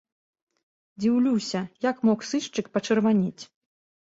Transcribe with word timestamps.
Дзіўлюся, 1.03 1.61
як 1.89 1.97
мог 2.09 2.25
сышчык 2.31 2.65
пачырванець? 2.79 3.43